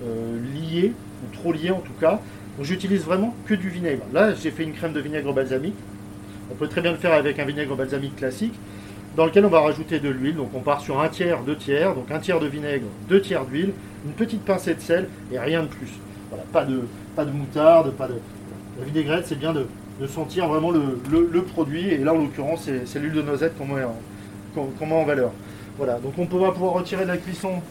liées, 0.02 0.92
ou 1.22 1.36
trop 1.36 1.52
liées 1.52 1.70
en 1.70 1.80
tout 1.80 1.92
cas. 2.00 2.18
J'utilise 2.62 3.02
vraiment 3.02 3.34
que 3.46 3.52
du 3.52 3.68
vinaigre. 3.68 4.04
Là 4.14 4.32
j'ai 4.32 4.50
fait 4.50 4.62
une 4.62 4.72
crème 4.72 4.94
de 4.94 5.00
vinaigre 5.00 5.34
balsamique. 5.34 5.74
On 6.50 6.54
peut 6.54 6.68
très 6.68 6.80
bien 6.80 6.92
le 6.92 6.98
faire 6.98 7.12
avec 7.12 7.38
un 7.38 7.44
vinaigre 7.44 7.76
balsamique 7.76 8.16
classique, 8.16 8.54
dans 9.16 9.24
lequel 9.24 9.44
on 9.46 9.48
va 9.48 9.60
rajouter 9.60 9.98
de 9.98 10.08
l'huile. 10.08 10.36
Donc 10.36 10.50
on 10.54 10.60
part 10.60 10.80
sur 10.80 11.00
un 11.00 11.08
tiers, 11.08 11.42
deux 11.42 11.56
tiers, 11.56 11.94
donc 11.94 12.10
un 12.10 12.18
tiers 12.18 12.38
de 12.38 12.46
vinaigre, 12.46 12.86
deux 13.08 13.20
tiers 13.20 13.44
d'huile, 13.44 13.72
une 14.04 14.12
petite 14.12 14.44
pincée 14.44 14.74
de 14.74 14.80
sel 14.80 15.08
et 15.32 15.38
rien 15.38 15.62
de 15.62 15.68
plus. 15.68 15.90
Voilà, 16.28 16.44
pas 16.52 16.64
de, 16.64 16.82
pas 17.14 17.24
de 17.24 17.30
moutarde, 17.30 17.92
pas 17.92 18.06
de. 18.06 18.14
La 18.78 18.84
vinaigrette, 18.84 19.26
c'est 19.26 19.38
bien 19.38 19.54
de, 19.54 19.66
sentir 20.06 20.46
vraiment 20.48 20.70
le, 20.70 21.42
produit. 21.42 21.88
Et 21.88 21.98
là 21.98 22.12
en 22.12 22.18
l'occurrence, 22.18 22.68
c'est 22.84 22.98
l'huile 22.98 23.14
de 23.14 23.22
noisette 23.22 23.56
qu'on 23.56 23.66
met, 23.66 23.82
met 24.54 24.94
en 24.94 25.04
valeur. 25.04 25.30
Voilà, 25.78 25.98
donc 25.98 26.14
on 26.18 26.24
va 26.38 26.52
pouvoir 26.52 26.74
retirer 26.74 27.04
de 27.04 27.08
la 27.08 27.16
cuisson 27.16 27.62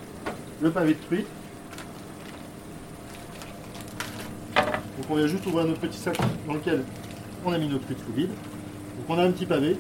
le 0.62 0.72
pavé 0.72 0.94
de 0.94 1.00
truite. 1.06 1.28
Donc 4.56 5.06
on 5.10 5.16
vient 5.16 5.28
juste 5.28 5.46
ouvrir 5.46 5.66
notre 5.66 5.82
petit 5.82 5.98
sac 5.98 6.18
dans 6.48 6.54
lequel 6.54 6.84
on 7.46 7.52
a 7.52 7.58
mis 7.58 7.68
notre 7.68 7.86
truite 7.86 8.00
sous 8.00 8.14
vide. 8.14 8.30
Donc 8.30 9.10
on 9.10 9.20
a 9.20 9.24
un 9.24 9.32
petit 9.32 9.46
pavé 9.46 9.78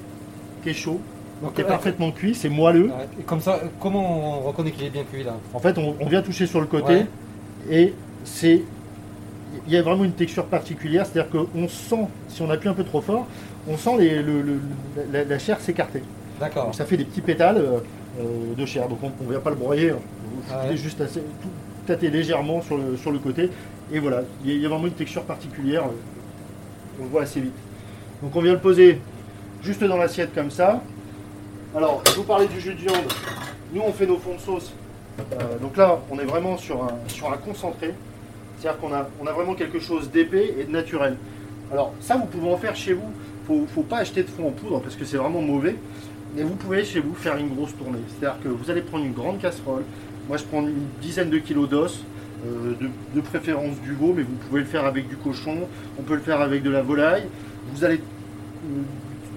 qui 0.61 0.69
est 0.69 0.73
chaud, 0.73 0.99
Donc, 1.41 1.53
qui 1.53 1.61
est 1.61 1.65
euh, 1.65 1.67
parfaitement 1.67 2.11
cuit, 2.11 2.33
c'est 2.35 2.49
moelleux. 2.49 2.91
Et 3.19 3.23
comme 3.23 3.41
ça, 3.41 3.59
comment 3.79 4.37
on 4.39 4.47
reconnaît 4.47 4.71
qu'il 4.71 4.85
est 4.85 4.89
bien 4.89 5.03
cuit 5.03 5.23
là 5.23 5.35
En 5.53 5.59
fait, 5.59 5.77
on, 5.77 5.95
on 5.99 6.05
vient 6.07 6.21
toucher 6.21 6.47
sur 6.47 6.61
le 6.61 6.67
côté 6.67 6.93
Ouais. 6.93 7.05
et 7.69 7.93
c'est. 8.23 8.63
Il 9.67 9.73
y 9.73 9.77
a 9.77 9.81
vraiment 9.81 10.03
une 10.03 10.11
texture 10.13 10.45
particulière, 10.45 11.05
c'est-à-dire 11.05 11.31
qu'on 11.31 11.67
sent, 11.69 12.07
si 12.27 12.41
on 12.41 12.49
appuie 12.49 12.67
un 12.69 12.73
peu 12.73 12.83
trop 12.83 12.99
fort, 13.01 13.25
on 13.69 13.77
sent 13.77 13.91
les- 13.99 14.21
le- 14.21 14.41
le- 14.41 14.59
la, 15.13 15.23
la 15.23 15.39
chair 15.39 15.59
s'écarter. 15.61 16.03
D'accord. 16.39 16.65
Donc 16.65 16.75
ça 16.75 16.83
fait 16.85 16.97
des 16.97 17.05
petits 17.05 17.21
pétales 17.21 17.57
euh, 17.57 17.79
euh, 18.19 18.23
de 18.57 18.65
chair. 18.65 18.87
Donc 18.89 18.99
on 19.03 19.23
ne 19.23 19.29
vient 19.29 19.39
pas 19.39 19.51
le 19.51 19.55
broyer, 19.55 19.91
hein. 19.91 19.97
vous 20.25 20.41
Ah 20.53 20.67
ouais. 20.67 20.75
juste 20.75 20.99
assez, 20.99 21.21
tout, 21.41 21.47
tâter 21.87 22.09
légèrement 22.09 22.61
sur 22.61 22.77
le, 22.77 22.97
sur 22.97 23.11
le 23.11 23.19
côté. 23.19 23.49
Et 23.93 23.99
voilà, 23.99 24.23
il 24.43 24.51
y, 24.51 24.53
a- 24.53 24.57
il 24.57 24.67
vraiment 24.67 24.87
une 24.87 24.93
texture 24.93 25.23
particulière, 25.23 25.83
on 26.99 27.03
le 27.03 27.09
voit 27.09 27.21
assez 27.21 27.39
vite. 27.39 27.53
Donc 28.21 28.35
on 28.35 28.41
vient 28.41 28.53
le 28.53 28.59
poser 28.59 28.99
juste 29.63 29.83
dans 29.83 29.97
l'assiette 29.97 30.33
comme 30.35 30.51
ça. 30.51 30.81
Alors, 31.75 32.01
je 32.05 32.13
vous 32.13 32.23
parlais 32.23 32.47
du 32.47 32.61
jus 32.61 32.73
de 32.73 32.79
viande. 32.79 33.03
Nous, 33.73 33.81
on 33.81 33.91
fait 33.91 34.05
nos 34.05 34.15
fonds 34.15 34.35
de 34.35 34.39
sauce. 34.39 34.71
Euh, 35.19 35.57
donc 35.59 35.75
là, 35.75 35.99
on 36.09 36.17
est 36.19 36.23
vraiment 36.23 36.57
sur 36.57 36.81
un, 36.85 37.37
concentré. 37.37 37.93
C'est-à-dire 38.57 38.79
qu'on 38.79 38.93
a, 38.93 39.33
vraiment 39.33 39.55
quelque 39.55 39.81
chose 39.81 40.09
d'épais 40.09 40.55
et 40.57 40.63
de 40.63 40.71
naturel. 40.71 41.17
Alors 41.73 41.93
ça, 41.99 42.15
vous 42.15 42.27
pouvez 42.27 42.49
en 42.49 42.55
faire 42.55 42.77
chez 42.77 42.93
vous. 42.93 43.11
Il 43.49 43.63
ne 43.63 43.67
faut 43.67 43.83
pas 43.83 43.97
acheter 43.97 44.23
de 44.23 44.29
fond 44.29 44.47
en 44.47 44.51
poudre 44.51 44.79
parce 44.79 44.95
que 44.95 45.03
c'est 45.03 45.17
vraiment 45.17 45.41
mauvais. 45.41 45.75
Mais 46.33 46.43
vous 46.43 46.55
pouvez 46.55 46.85
chez 46.85 47.01
vous 47.01 47.13
faire 47.13 47.35
une 47.35 47.53
grosse 47.53 47.75
tournée. 47.75 47.99
C'est-à-dire 48.07 48.41
que 48.41 48.47
vous 48.47 48.71
allez 48.71 48.81
prendre 48.81 49.03
une 49.03 49.13
grande 49.13 49.41
casserole. 49.41 49.83
Moi, 50.29 50.37
je 50.37 50.45
prends 50.45 50.61
une 50.61 50.87
dizaine 51.01 51.29
de 51.29 51.39
kilos 51.39 51.67
d'os, 51.67 52.05
euh, 52.45 52.73
de, 52.79 52.87
de, 53.15 53.21
préférence 53.21 53.81
du 53.81 53.91
veau, 53.95 54.13
mais 54.15 54.23
vous 54.23 54.35
pouvez 54.47 54.61
le 54.61 54.65
faire 54.65 54.85
avec 54.85 55.09
du 55.09 55.17
cochon. 55.17 55.67
On 55.99 56.03
peut 56.03 56.15
le 56.15 56.21
faire 56.21 56.39
avec 56.39 56.63
de 56.63 56.69
la 56.69 56.81
volaille. 56.81 57.25
Vous 57.73 57.83
allez 57.83 57.97
euh, 57.97 58.81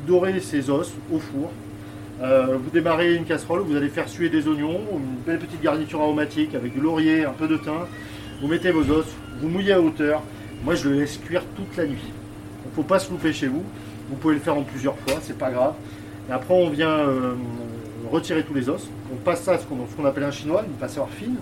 dorer 0.07 0.39
ces 0.39 0.71
os 0.71 0.93
au 1.13 1.19
four. 1.19 1.51
Euh, 2.21 2.57
vous 2.63 2.71
démarrez 2.71 3.15
une 3.15 3.25
casserole, 3.25 3.61
vous 3.61 3.77
allez 3.77 3.89
faire 3.89 4.09
suer 4.09 4.29
des 4.29 4.49
oignons, 4.49 4.81
une 4.93 5.23
belle 5.25 5.39
petite 5.39 5.63
garniture 5.63 6.01
aromatique 6.01 6.55
avec 6.55 6.73
du 6.75 6.81
laurier, 6.81 7.25
un 7.25 7.33
peu 7.33 7.47
de 7.47 7.57
thym. 7.57 7.87
Vous 8.41 8.49
mettez 8.49 8.73
vos 8.73 8.91
os, 8.91 9.07
vous 9.41 9.49
mouillez 9.49 9.73
à 9.73 9.81
hauteur. 9.81 10.23
Moi, 10.65 10.75
je 10.75 10.89
le 10.89 10.97
laisse 10.97 11.19
cuire 11.19 11.45
toute 11.55 11.77
la 11.77 11.87
nuit. 11.87 12.03
Il 12.65 12.71
ne 12.71 12.75
faut 12.75 12.83
pas 12.83 12.99
se 12.99 13.11
louper 13.11 13.33
chez 13.33 13.47
vous. 13.47 13.63
Vous 14.11 14.17
pouvez 14.17 14.35
le 14.35 14.41
faire 14.41 14.57
en 14.57 14.63
plusieurs 14.63 14.97
fois, 14.99 15.15
c'est 15.23 15.39
pas 15.39 15.51
grave. 15.51 15.75
Et 16.29 16.33
après, 16.33 16.55
on 16.55 16.71
vient 16.71 16.91
euh, 16.91 17.35
retirer 18.11 18.43
tous 18.43 18.55
les 18.55 18.69
os. 18.69 18.89
On 19.13 19.17
passe 19.17 19.43
ça 19.43 19.53
à 19.53 19.59
ce 19.59 19.65
qu'on 19.67 20.05
appelle 20.05 20.25
un 20.25 20.31
chinois, 20.33 20.65
une 20.67 20.75
passoire 20.75 21.09
fine. 21.11 21.37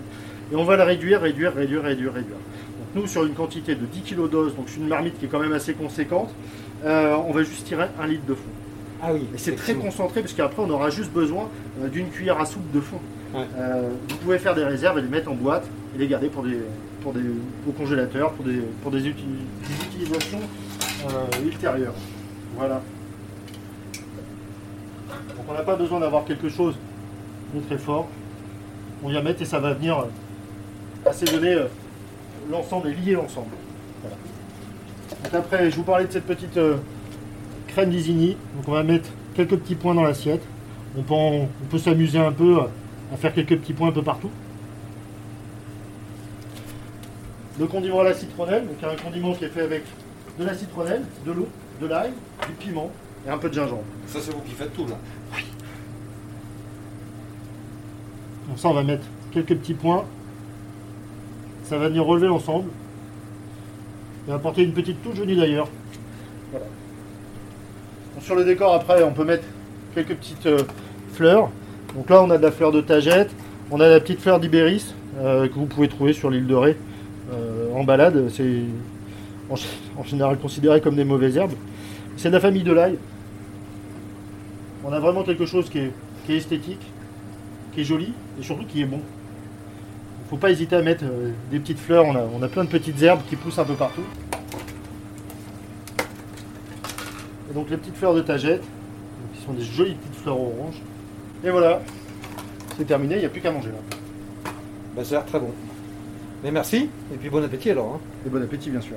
Et 0.51 0.55
on 0.55 0.63
va 0.63 0.77
la 0.77 0.85
réduire, 0.85 1.21
réduire, 1.21 1.53
réduire, 1.53 1.81
réduire, 1.81 2.13
réduire. 2.13 2.37
Donc 2.37 3.03
nous, 3.03 3.07
sur 3.07 3.25
une 3.25 3.33
quantité 3.33 3.73
de 3.73 3.85
10 3.85 4.01
kg 4.01 4.29
d'os, 4.29 4.55
donc 4.55 4.67
une 4.77 4.87
marmite 4.87 5.17
qui 5.19 5.25
est 5.25 5.27
quand 5.27 5.39
même 5.39 5.53
assez 5.53 5.73
conséquente, 5.73 6.33
euh, 6.85 7.15
on 7.27 7.31
va 7.31 7.41
juste 7.41 7.65
tirer 7.65 7.87
un 7.99 8.07
litre 8.07 8.25
de 8.27 8.35
fond. 8.35 8.49
Ah 9.01 9.13
oui. 9.13 9.27
Et 9.33 9.37
c'est 9.37 9.55
très 9.55 9.75
concentré 9.75 10.21
parce 10.21 10.33
qu'après 10.33 10.61
on 10.61 10.69
aura 10.69 10.89
juste 10.89 11.11
besoin 11.11 11.49
euh, 11.81 11.87
d'une 11.87 12.09
cuillère 12.09 12.39
à 12.39 12.45
soupe 12.45 12.71
de 12.71 12.79
fond. 12.79 12.99
Euh, 13.35 13.89
vous 14.09 14.15
pouvez 14.17 14.39
faire 14.39 14.55
des 14.55 14.63
réserves 14.63 14.97
et 14.97 15.01
les 15.01 15.07
mettre 15.07 15.29
en 15.29 15.35
boîte 15.35 15.67
et 15.95 15.99
les 15.99 16.07
garder 16.07 16.29
pour 16.29 16.43
des, 16.43 16.57
pour 17.01 17.13
des 17.13 17.21
au 17.67 17.71
congélateur, 17.71 18.31
pour 18.33 18.45
des, 18.45 18.61
pour 18.81 18.91
des, 18.91 19.05
utilisations 19.07 20.39
euh, 21.09 21.45
ultérieures. 21.45 21.93
Voilà. 22.55 22.81
Donc 25.35 25.45
on 25.47 25.53
n'a 25.53 25.63
pas 25.63 25.75
besoin 25.75 25.99
d'avoir 25.99 26.25
quelque 26.25 26.49
chose 26.49 26.75
de 27.53 27.59
très 27.61 27.77
fort. 27.77 28.07
On 29.03 29.09
vient 29.09 29.21
mettre 29.21 29.41
et 29.43 29.45
ça 29.45 29.59
va 29.59 29.73
venir 29.73 30.05
assaisonner 31.05 31.55
l'ensemble 32.49 32.89
et 32.89 32.93
lier 32.95 33.13
l'ensemble. 33.13 33.51
Voilà. 34.01 35.37
après, 35.37 35.69
je 35.69 35.75
vous 35.75 35.83
parlais 35.83 36.05
de 36.05 36.11
cette 36.11 36.25
petite 36.25 36.57
d'Isigny. 37.85 38.37
Donc 38.55 38.67
on 38.67 38.71
va 38.71 38.83
mettre 38.83 39.09
quelques 39.35 39.57
petits 39.57 39.75
points 39.75 39.93
dans 39.93 40.03
l'assiette. 40.03 40.41
On 40.97 41.03
peut, 41.03 41.13
on 41.13 41.47
peut 41.69 41.77
s'amuser 41.77 42.19
un 42.19 42.31
peu 42.31 42.59
à 43.13 43.17
faire 43.17 43.33
quelques 43.33 43.57
petits 43.57 43.73
points 43.73 43.89
un 43.89 43.91
peu 43.91 44.01
partout. 44.01 44.31
Le 47.59 47.65
condiment 47.65 48.01
à 48.01 48.03
la 48.03 48.13
citronnelle, 48.13 48.67
donc 48.67 48.77
un 48.83 48.95
condiment 48.95 49.33
qui 49.33 49.45
est 49.45 49.49
fait 49.49 49.61
avec 49.61 49.83
de 50.39 50.45
la 50.45 50.53
citronnelle, 50.53 51.03
de 51.25 51.31
l'eau, 51.31 51.47
de 51.81 51.87
l'ail, 51.87 52.11
du 52.47 52.53
piment 52.53 52.91
et 53.25 53.29
un 53.29 53.37
peu 53.37 53.49
de 53.49 53.55
gingembre. 53.55 53.83
Ça 54.07 54.19
c'est 54.21 54.31
vous 54.31 54.41
qui 54.41 54.51
faites 54.51 54.73
tout 54.73 54.85
là. 54.85 54.95
Oui. 55.35 55.43
Donc 58.47 58.59
ça 58.59 58.69
on 58.69 58.73
va 58.73 58.83
mettre 58.83 59.05
quelques 59.31 59.55
petits 59.55 59.73
points. 59.73 60.05
Ça 61.63 61.77
va 61.77 61.89
venir 61.89 62.05
relever 62.05 62.27
l'ensemble. 62.27 62.69
Et 64.27 64.31
apporter 64.31 64.63
une 64.63 64.73
petite 64.73 65.01
touche 65.03 65.15
venue 65.15 65.35
d'ailleurs. 65.35 65.69
Voilà. 66.51 66.65
Sur 68.21 68.35
le 68.35 68.43
décor 68.43 68.73
après 68.73 69.03
on 69.03 69.11
peut 69.11 69.23
mettre 69.23 69.43
quelques 69.93 70.15
petites 70.15 70.45
euh, 70.45 70.63
fleurs. 71.13 71.49
Donc 71.95 72.09
là, 72.09 72.21
on 72.21 72.29
a 72.29 72.37
de 72.37 72.43
la 72.43 72.51
fleur 72.51 72.71
de 72.71 72.81
tagette, 72.81 73.31
on 73.71 73.79
a 73.79 73.87
la 73.87 73.99
petite 73.99 74.21
fleur 74.21 74.39
d'ibéris 74.39 74.93
euh, 75.19 75.47
que 75.47 75.53
vous 75.53 75.65
pouvez 75.65 75.87
trouver 75.87 76.13
sur 76.13 76.29
l'île 76.29 76.45
de 76.45 76.55
Ré 76.55 76.77
euh, 77.33 77.73
en 77.73 77.83
balade. 77.83 78.29
C'est 78.29 78.61
en, 79.49 80.03
général 80.03 80.37
considéré 80.37 80.81
comme 80.81 80.95
des 80.95 81.03
mauvaises 81.03 81.37
herbes. 81.37 81.53
C'est 82.17 82.29
de 82.29 82.33
la 82.33 82.39
famille 82.39 82.63
de 82.63 82.73
l'ail. 82.73 82.97
On 84.85 84.91
a 84.91 84.99
vraiment 84.99 85.23
quelque 85.23 85.45
chose 85.45 85.69
qui 85.69 85.79
est, 85.79 85.91
esthétique, 86.29 86.85
qui 87.73 87.81
est 87.81 87.83
joli 87.83 88.13
et 88.39 88.43
surtout 88.43 88.65
qui 88.65 88.81
est 88.81 88.85
bon. 88.85 88.99
Il 88.99 90.23
ne 90.25 90.29
faut 90.29 90.37
pas 90.37 90.51
hésiter 90.51 90.75
à 90.75 90.81
mettre 90.81 91.05
des 91.49 91.59
petites 91.59 91.79
fleurs. 91.79 92.05
On 92.05 92.43
a 92.43 92.47
plein 92.47 92.65
de 92.65 92.69
petites 92.69 93.01
herbes 93.01 93.21
qui 93.29 93.35
poussent 93.35 93.59
un 93.59 93.63
peu 93.63 93.75
partout. 93.75 94.03
Et 97.46 97.46
donc 97.57 97.71
les 97.71 97.77
petites 97.77 97.97
fleurs 97.97 98.13
de 98.13 98.21
tagette, 98.21 98.61
qui 99.33 99.43
sont 99.43 99.53
des 99.53 99.63
jolies 99.63 99.95
petites 99.95 100.21
fleurs 100.21 100.39
oranges. 100.39 100.79
Et 101.43 101.49
voilà, 101.49 101.81
c'est 102.77 102.85
terminé, 102.85 103.15
il 103.15 103.19
n'y 103.21 103.25
a 103.25 103.29
plus 103.29 103.41
qu'à 103.41 103.51
manger 103.51 103.69
là. 103.69 104.51
Bah, 104.95 105.03
ça 105.03 105.15
a 105.15 105.17
l'air 105.17 105.25
très 105.25 105.39
bon. 105.39 105.49
Mais 106.43 106.51
merci, 106.51 106.87
et 107.11 107.17
puis 107.17 107.31
bon 107.31 107.43
appétit 107.43 107.71
alors. 107.71 107.95
Hein. 107.95 107.99
Et 108.27 108.29
bon 108.29 108.43
appétit 108.43 108.69
bien 108.69 108.81
sûr. 108.81 108.95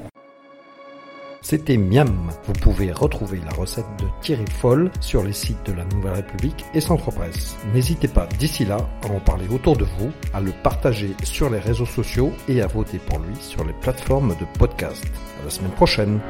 C'était 1.40 1.79
Miam. 1.79 2.31
Vous 2.45 2.52
pouvez 2.52 2.93
retrouver 2.93 3.40
la 3.43 3.57
recette 3.57 3.87
de 3.99 4.05
Thierry 4.21 4.45
Foll 4.61 4.90
sur 5.00 5.25
les 5.25 5.33
sites 5.33 5.64
de 5.64 5.73
la 5.73 5.87
Nouvelle 5.87 6.12
République 6.12 6.67
et 6.75 6.83
Centre 6.83 7.11
Presse. 7.11 7.57
N'hésitez 7.73 8.09
pas 8.09 8.29
d'ici 8.38 8.67
là 8.67 8.76
à 9.02 9.11
en 9.11 9.21
parler 9.21 9.47
autour 9.50 9.75
de 9.75 9.87
vous, 9.99 10.11
à 10.35 10.43
le 10.43 10.52
partager 10.62 11.17
sur 11.23 11.49
les 11.49 11.61
réseaux 11.61 11.87
sociaux 11.87 12.31
et 12.47 12.61
à 12.61 12.67
voter 12.67 12.99
pour 12.99 13.21
lui 13.21 13.37
sur 13.37 13.64
les 13.64 13.73
plateformes 13.73 14.37
de 14.38 14.59
podcast. 14.59 15.02
À 15.40 15.45
la 15.45 15.50
semaine 15.50 15.73
prochaine. 15.73 16.21